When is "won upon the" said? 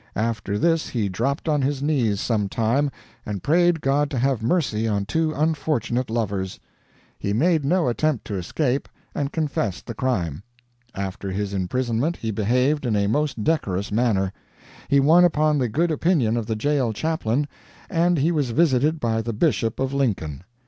14.99-15.69